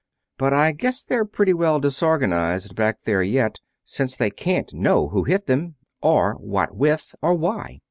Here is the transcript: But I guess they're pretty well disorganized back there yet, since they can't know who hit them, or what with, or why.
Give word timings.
But 0.39 0.51
I 0.51 0.71
guess 0.71 1.03
they're 1.03 1.25
pretty 1.25 1.53
well 1.53 1.79
disorganized 1.79 2.75
back 2.75 3.03
there 3.03 3.21
yet, 3.21 3.59
since 3.83 4.17
they 4.17 4.31
can't 4.31 4.73
know 4.73 5.09
who 5.09 5.25
hit 5.25 5.45
them, 5.45 5.75
or 6.01 6.33
what 6.39 6.75
with, 6.75 7.13
or 7.21 7.35
why. 7.35 7.79